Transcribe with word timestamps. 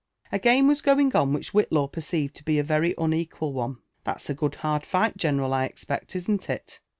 A 0.31 0.39
game 0.39 0.67
was 0.67 0.81
going 0.81 1.15
on 1.15 1.31
which 1.31 1.51
Whillaw 1.53 1.91
perceived 1.93 2.33
to 2.37 2.43
be 2.43 2.57
a 2.57 2.63
very 2.63 2.95
un 2.97 3.13
equal 3.13 3.53
one. 3.53 3.77
That's 4.03 4.31
a 4.31 4.33
good 4.33 4.55
hard 4.55 4.83
fight, 4.83 5.15
general, 5.15 5.53
I 5.53 5.65
expect— 5.65 6.15
isn't 6.15 6.49
it?'" 6.49 6.79